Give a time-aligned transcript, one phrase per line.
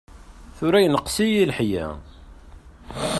[0.57, 1.85] Tura yenqes-iyi leḥya.